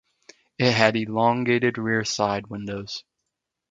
[0.57, 3.03] It had elongated rear side windows.